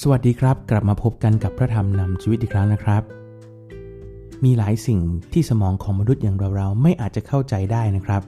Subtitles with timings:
[0.00, 3.02] สวัสดีครับ กลับมาพบกันกับพระธรรมนำชีวิตอีกครั้งนะครับ
[4.44, 5.00] มีหลายสิ่ง
[5.32, 8.22] ที่สมองของมนุษย์อย่างเราๆไม่อาจจะเข้าใจได้นะครับ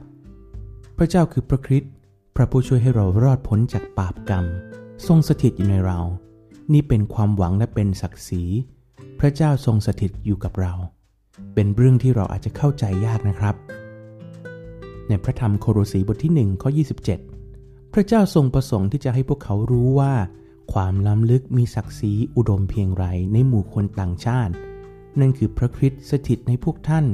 [0.96, 1.92] พระเจ้าคือพระคริสต์
[2.36, 4.44] พระผู้ช่วยให้เรารอดพ้นจากบาปกรรม
[5.06, 5.98] ทรงสถิตอยู่ในเรา
[6.72, 8.42] นี่เป็นความหวังและเป็นศักดิ์ศรี
[9.20, 10.72] พระเจ้าทรงสถิตอยู่กับเรา
[11.54, 13.54] เป็นเรื่องที่เราอาจจะเข้าใจยากนะครับ
[15.08, 16.70] ในพระธรรมโครสีบทที่1ข้อ
[17.30, 20.14] 27 พระเจ้าทรงประสงค์ที่จะให้พวกเขารู้ว่า
[20.72, 24.54] ความล้ำลึกมีศักดิ์ศรีอุดมเพียงไรในหมู่คนต่างชาติ
[25.20, 27.06] นั่นคือพระคริสต์สถิตในพวกท่าน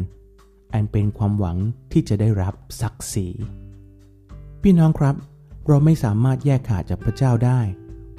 [0.75, 1.57] อันเป็นความหวัง
[1.93, 3.27] ที่จะได้รับศักดิ์ศรี
[4.63, 5.15] พี่น้องครับ
[5.69, 7.61] เราไม่สามารถแยกขาดจากพระเจ้าได้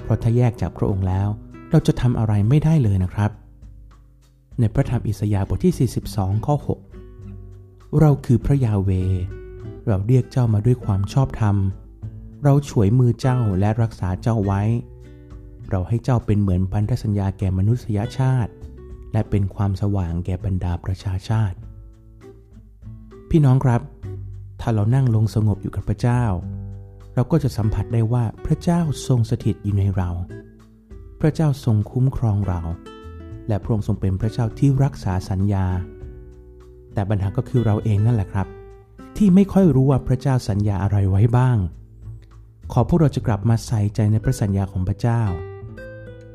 [0.04, 1.28] เพราะถ้าแยกจากพระองค์แล้ว
[1.70, 3.32] เราจะทำอะไรไม่ได้เลยนะครับ
[4.60, 6.56] ในพระธรรมอิสยาห์บทที่ 42 ข้อ
[7.28, 8.90] 6 เราคือพระยาเว
[9.88, 11.56] เราเรียกเจ้ามาด้วยความชอบธรรม
[12.44, 14.62] เราฉวยมือเจ้าและรักษาเจ้าไว้
[15.72, 18.52] เราให้เจ้าเป็นเหมือนพันธสัญญาแก่มนุษยชาติ
[19.14, 21.58] และเป็นความสว่างแก่บรรดาประชาชาติ
[23.30, 23.82] พี่น้องครับ
[24.62, 26.24] ถ้าเรานั่งลงสงบอยู่กับพระเจ้า
[27.16, 30.10] เราก็จะสัมผัสได้ว่าพระเจ้าทรงสถิตอยู่ในเรา
[31.22, 32.62] พระเจ้าทรงคุ้มครองเรา
[33.48, 35.66] และพระองค์ทรงเป็นพระเจ้าที่รักษาสัญญา
[36.94, 38.48] แต่ปัญหาก็คือเราเองนั่นแหละครับ
[39.18, 41.58] ที่ไม่ค่อยรู้ว่าพระเจ้าสัญญาอะไรไว้บ้าง
[42.72, 45.22] ขอพวกเราจะกลับมาใส่ใจในพระสัญญาของพระเจ้า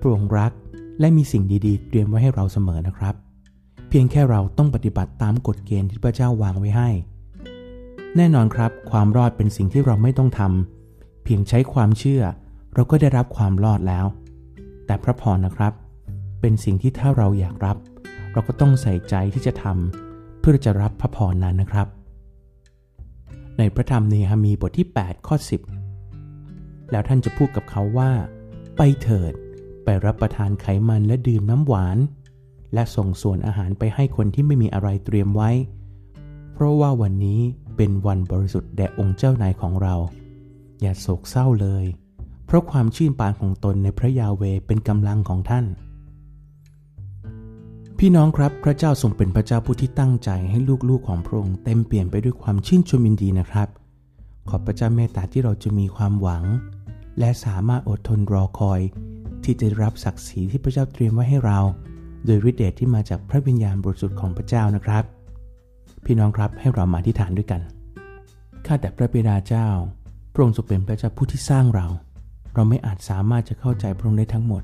[0.07, 0.53] ระองค์รัก
[1.01, 3.15] และมีสิ่งดีๆ เตรียมไว้ให้เราเสมอนะครับ
[3.89, 6.91] เพียงแค่เราต้องปฏิบัติตามกฎเกณฑ์ที่พระเจ้าวางไว้ให้
[8.17, 12.23] แน่นอนครับ ความรอดเป็นสิ่งที่เราไม่ต้องทำเพียงใช้ความเชื่อ
[12.75, 14.07] เราก็ได้รับความรอดแล้ว
[14.87, 15.73] แต่พระพรนะครับ
[16.41, 17.77] เป็นสิ่งที่ถ้าเราอยากรับ
[18.33, 21.87] เราก็ต้องใส่ใจที่จะทำเพื่อจะรับพระพรนั้นนะครับ
[23.59, 25.37] ในพระธรรมเนหมีบทที่ 8 ข้อ
[26.15, 28.11] 10 แล้วท่านจะพูดกับเขาว่า
[28.77, 29.33] ไปเถิด
[29.87, 31.99] ไปรับประทานไขมันและดื่มน้ำหวาน
[32.75, 35.51] และส่งส่วนอาหารไปให้คนที่ไม่มีอะไรเตรียมไว้
[36.53, 37.41] เพราะว่าวันนี้
[37.77, 39.95] เป็นวันบริสุทธิ์แด่องค์เจ้านายของเรา
[40.81, 41.85] อย่าโศกเศร้าเลย
[42.47, 45.65] เพราะความชื่นปานของตนในพระยาเวเป็นกำลังของท่าน
[47.99, 50.59] พี่น้องครับพระเจ้าทรงเป็นพระเจ้าผู้ที่ตั้งใจให้
[50.89, 53.69] ลูกๆของพระองค์เต็มเปลี่ยนไปด้วยความชื่นชมยินดีนะครับ
[54.49, 56.45] ขอพระเจ้าเมตตาที่เราจะมีความหวัง
[57.19, 58.81] และสามารถอดทนรอคอย
[59.47, 61.59] ที่จะรับศักดิ์ศรีที่พระเจ้าเตรียมไว้ให้เรา
[62.25, 65.05] โดยฤทธิ์เดชที่มาจากพระวิญญาณบริสุทธิ์ของพระเจ้านะครับ
[66.05, 67.61] พี่น้องครับให้เรามาอธิษฐานด้วยกัน
[68.67, 69.69] ข้าแต่พระบิดาเจ้า
[70.33, 71.87] พระองค์ทรงเป็นพระเจ้าผู้ที่สร้างเรา
[72.55, 74.63] เราไม่อาจสามารถจะเข้าใจพระองค์ได้ทั้งหมด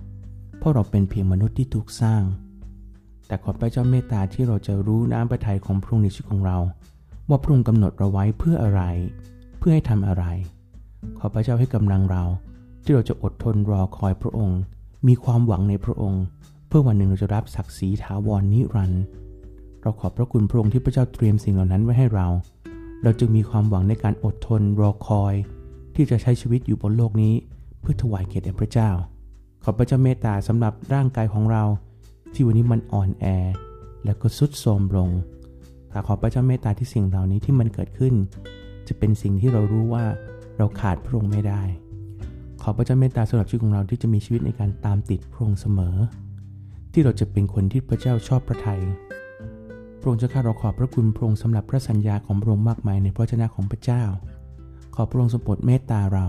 [0.58, 2.22] เพราะเราเป็นเพียงมนุษย์ที่ถูกสร้าง
[3.26, 6.58] แต่ขอพระเจ้าเมตตาที่เราจะรู้น้ำพระทัยของพระองค์ในชีวิตของเรา
[7.28, 8.82] ว่าพระองค์กำหนดเราไว้เพื่ออะไร
[9.58, 10.24] เพื่อให้ทำอะไร
[11.18, 12.24] ขอพระเจ้าให้กำลังเรา
[12.82, 14.60] ที่เราจะอดทนรอคอยพระองค์
[15.08, 16.22] มีความหวังในพระองค์
[16.68, 19.04] เพื่อวันหนึ่งเราจะรับศักดิ์ศรีถาวรนนิรันดร์
[19.82, 22.26] เราขอบพระคุณพระองค์ที่พระเจ้าเตรียมสิ่งเหล่านั้นไว้ให้เรา
[23.02, 25.34] เราจึงมีความหวังในการอดทนรอคอย
[25.94, 27.34] ที่จะใช้ชีวิตอยู่บนโลกนี้
[27.80, 28.90] เพื่อถวายเกียรติแด่พระเจ้า
[29.64, 31.62] ขอพระเจ้าเมตตาสำหรับร่างกายของเรา
[32.32, 33.26] ที่วันนี้มันอ่อนแอ
[34.04, 35.10] และก็สุดโทรมลง
[35.88, 38.14] แต่ขอพระเจ้าเมตตาที่สิ่งเหล่านี้ที่มันเกิดขึ้น
[38.88, 40.04] จะเป็นสิ่งที่เรารู้ว่า
[40.56, 41.62] เราขาดพระองค์ไม่ได้
[42.62, 45.96] ขอพระเจ้าเมตตาสำหรับชีวิตของเราที่จะมีชีวิตในการตามติดพระองค์เสมอ
[46.92, 48.80] ที่เราจะเป็นคนที่พระเจ้าชอบพระทยัย
[50.00, 54.02] พระองค์เจ้าข้าเราขอบพระคุณพระองค์สำหรับพระสัญญาของพระองค์มากมายในพระชนะของพระเจ้า
[54.94, 56.26] ขอพระองค์ทรงโปรดเมตตาเรา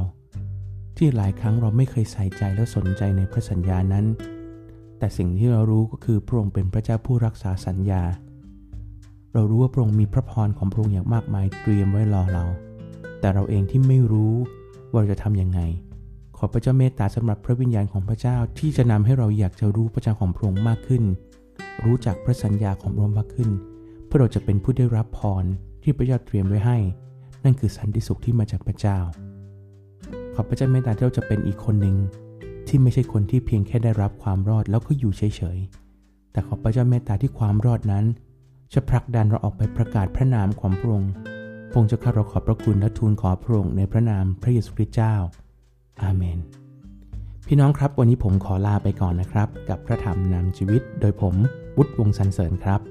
[0.97, 4.05] ที่หลายครั้งเราไม่เคยใส่ใจและสนใจในพระสัญญานั้น
[4.99, 8.03] แต่สิ่งที่เรารู้ก็คือพระองค์เป็นพระเจ้าผู้รักษาสัญญา
[9.33, 12.43] เรารู้ว่าพระองค์มีพระพรของพระองค์อย่างมากมายเตรียมไว้รอเรา
[13.19, 14.33] แต่เราเองที่ไม่รู้
[14.91, 15.61] ว่าเราจะทำยังไง
[16.43, 21.03] อพระเจ้าเมตตาสำหรับพระวิญญาณของพระเจ้าที่จะนำให้เราอยากจะรู้พระเจ้าของพระองค์มากขึ้น
[21.85, 23.49] รู้จักพระสัญญาของพระองค์มากขึ้น
[24.05, 25.43] เพื่อเราจะเป็นผู้ได้รับพร
[25.83, 26.77] ที่พระเจ้าเตรียมไว้ให้
[27.43, 28.99] นั่นคือสันติสุขที่มาจากพระเจ้า
[30.33, 31.97] ขอพระเจ้าเมตตาที่เราจะเป็นอีกคนหนึ่ง
[32.67, 35.23] ที่ไม่ใช่คนที่เพียงแค่ได้รับความรอดแล้วก็อยู่เฉ
[35.55, 38.05] ยๆ แต่ขอพระเจ้าเมตตาที่ความรอดนั้น
[38.73, 41.11] จะผลักดันเราออกไปประกาศพระนามของพระองค์
[41.73, 45.15] พงจะข้าเราขอบพระคุณและทูลขอพระองค์ในพระนามพระเยซูคริสต์เจ้า
[46.01, 46.39] อาเมน
[47.47, 51.35] พี่น้องครับวันนี้ผมขอลาไปก่อนนะครับ กับพระธรรมนำชีวิต โดยผม
[51.77, 52.81] วุฒิวงสันเสริญครับ